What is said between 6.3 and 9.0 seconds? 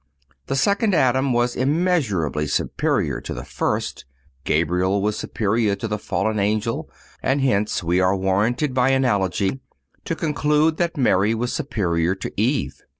Angel, and hence we are warranted by